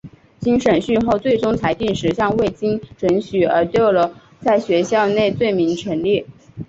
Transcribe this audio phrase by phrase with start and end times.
[0.39, 6.25] 经审讯后最终裁定十项未经准许而逗留在学校内罪名成立。